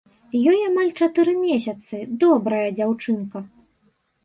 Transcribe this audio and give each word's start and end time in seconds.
Ёй 0.51 0.61
амаль 0.69 0.89
чатыры 1.01 1.35
месяцы, 1.41 2.01
добрая 2.25 2.65
дзяўчынка. 2.81 3.47